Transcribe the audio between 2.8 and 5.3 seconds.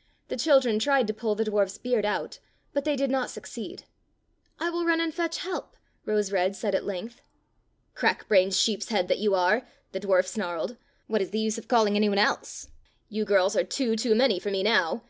they did not succeed. "I will run and